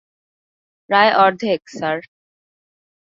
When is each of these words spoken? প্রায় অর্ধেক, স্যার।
প্রায় 0.89 1.11
অর্ধেক, 1.17 1.61
স্যার। 1.69 1.97